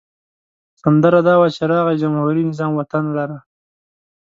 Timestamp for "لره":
3.17-3.37